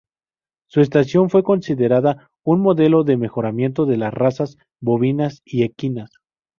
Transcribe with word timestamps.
Su 0.67 0.81
estancia 0.81 1.21
fue 1.29 1.43
considerada 1.43 2.31
un 2.43 2.59
modelo 2.61 3.03
de 3.03 3.17
mejoramiento 3.17 3.85
de 3.85 3.97
las 3.97 4.11
razas 4.11 4.57
bovinas 4.81 5.43
y 5.45 5.61
equinas. 5.61 6.09